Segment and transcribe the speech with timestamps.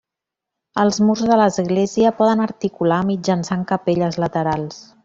[0.83, 4.87] Els murs de l'església poden articular mitjançant capelles laterals.